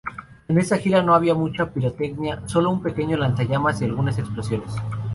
[0.47, 4.73] En esta gira no había mucha pirotecnia, sólo un pequeño lanzallamas y algunas explosiones.